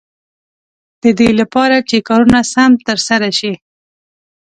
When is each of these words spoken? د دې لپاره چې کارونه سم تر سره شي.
د 1.01 1.05
دې 1.19 1.29
لپاره 1.39 1.77
چې 1.89 1.97
کارونه 2.09 2.39
سم 2.53 2.71
تر 2.87 2.97
سره 3.07 3.29
شي. 3.39 3.53